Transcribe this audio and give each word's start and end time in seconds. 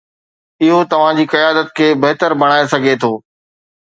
اهو 0.63 0.79
توهان 0.93 1.15
جي 1.21 1.25
قيادت 1.33 1.69
کي 1.81 1.91
بهتر 2.05 2.35
بڻائي 2.45 2.65
سگهي 2.73 2.95
ٿو. 3.05 3.13